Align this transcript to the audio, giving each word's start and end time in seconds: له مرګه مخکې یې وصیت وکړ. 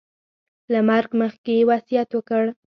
له 0.71 0.79
مرګه 0.87 1.15
مخکې 1.21 1.51
یې 1.57 1.67
وصیت 1.69 2.09
وکړ. 2.13 2.43